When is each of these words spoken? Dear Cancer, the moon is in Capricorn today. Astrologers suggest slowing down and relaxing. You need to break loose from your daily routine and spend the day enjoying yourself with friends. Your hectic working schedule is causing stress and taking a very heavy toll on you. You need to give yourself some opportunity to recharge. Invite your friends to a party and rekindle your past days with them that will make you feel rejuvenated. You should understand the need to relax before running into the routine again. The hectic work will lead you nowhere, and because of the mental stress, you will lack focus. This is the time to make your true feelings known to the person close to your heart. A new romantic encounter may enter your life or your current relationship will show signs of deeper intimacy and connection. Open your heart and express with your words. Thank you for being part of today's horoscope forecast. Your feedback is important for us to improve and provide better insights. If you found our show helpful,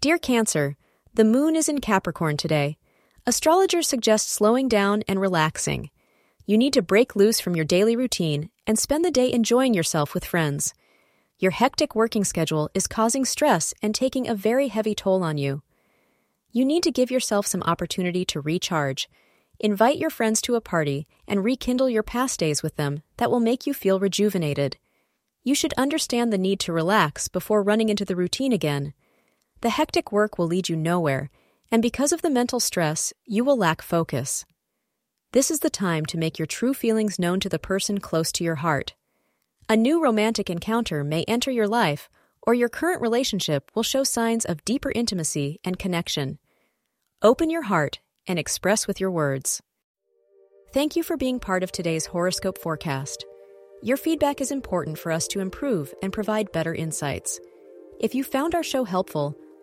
Dear 0.00 0.16
Cancer, 0.16 0.78
the 1.12 1.26
moon 1.26 1.54
is 1.54 1.68
in 1.68 1.82
Capricorn 1.82 2.38
today. 2.38 2.78
Astrologers 3.26 3.86
suggest 3.86 4.30
slowing 4.30 4.66
down 4.66 5.02
and 5.06 5.20
relaxing. 5.20 5.90
You 6.46 6.56
need 6.56 6.72
to 6.72 6.80
break 6.80 7.14
loose 7.14 7.38
from 7.38 7.54
your 7.54 7.66
daily 7.66 7.96
routine 7.96 8.48
and 8.66 8.78
spend 8.78 9.04
the 9.04 9.10
day 9.10 9.30
enjoying 9.30 9.74
yourself 9.74 10.14
with 10.14 10.24
friends. 10.24 10.72
Your 11.38 11.50
hectic 11.50 11.94
working 11.94 12.24
schedule 12.24 12.70
is 12.72 12.86
causing 12.86 13.26
stress 13.26 13.74
and 13.82 13.94
taking 13.94 14.26
a 14.26 14.34
very 14.34 14.68
heavy 14.68 14.94
toll 14.94 15.22
on 15.22 15.36
you. 15.36 15.62
You 16.50 16.64
need 16.64 16.82
to 16.84 16.90
give 16.90 17.10
yourself 17.10 17.46
some 17.46 17.62
opportunity 17.64 18.24
to 18.24 18.40
recharge. 18.40 19.06
Invite 19.58 19.98
your 19.98 20.08
friends 20.08 20.40
to 20.42 20.54
a 20.54 20.62
party 20.62 21.06
and 21.28 21.44
rekindle 21.44 21.90
your 21.90 22.02
past 22.02 22.40
days 22.40 22.62
with 22.62 22.76
them 22.76 23.02
that 23.18 23.30
will 23.30 23.38
make 23.38 23.66
you 23.66 23.74
feel 23.74 24.00
rejuvenated. 24.00 24.78
You 25.44 25.54
should 25.54 25.74
understand 25.74 26.32
the 26.32 26.38
need 26.38 26.58
to 26.60 26.72
relax 26.72 27.28
before 27.28 27.62
running 27.62 27.90
into 27.90 28.06
the 28.06 28.16
routine 28.16 28.54
again. 28.54 28.94
The 29.62 29.70
hectic 29.70 30.10
work 30.10 30.38
will 30.38 30.46
lead 30.46 30.68
you 30.68 30.76
nowhere, 30.76 31.30
and 31.70 31.82
because 31.82 32.12
of 32.12 32.22
the 32.22 32.30
mental 32.30 32.60
stress, 32.60 33.12
you 33.26 33.44
will 33.44 33.56
lack 33.56 33.82
focus. 33.82 34.44
This 35.32 35.50
is 35.50 35.60
the 35.60 35.70
time 35.70 36.06
to 36.06 36.18
make 36.18 36.38
your 36.38 36.46
true 36.46 36.74
feelings 36.74 37.18
known 37.18 37.40
to 37.40 37.48
the 37.48 37.58
person 37.58 38.00
close 38.00 38.32
to 38.32 38.44
your 38.44 38.56
heart. 38.56 38.94
A 39.68 39.76
new 39.76 40.02
romantic 40.02 40.50
encounter 40.50 41.04
may 41.04 41.24
enter 41.24 41.50
your 41.50 41.68
life 41.68 42.08
or 42.42 42.54
your 42.54 42.68
current 42.68 43.00
relationship 43.00 43.70
will 43.74 43.82
show 43.82 44.02
signs 44.02 44.44
of 44.44 44.64
deeper 44.64 44.90
intimacy 44.92 45.60
and 45.62 45.78
connection. 45.78 46.38
Open 47.22 47.50
your 47.50 47.62
heart 47.62 48.00
and 48.26 48.38
express 48.38 48.86
with 48.86 48.98
your 48.98 49.10
words. 49.10 49.62
Thank 50.72 50.96
you 50.96 51.02
for 51.02 51.16
being 51.16 51.38
part 51.38 51.62
of 51.62 51.70
today's 51.70 52.06
horoscope 52.06 52.58
forecast. 52.58 53.24
Your 53.82 53.96
feedback 53.96 54.40
is 54.40 54.50
important 54.50 54.98
for 54.98 55.12
us 55.12 55.28
to 55.28 55.40
improve 55.40 55.92
and 56.02 56.12
provide 56.12 56.52
better 56.52 56.74
insights. 56.74 57.38
If 58.00 58.14
you 58.14 58.24
found 58.24 58.54
our 58.54 58.62
show 58.62 58.84
helpful, 58.84 59.36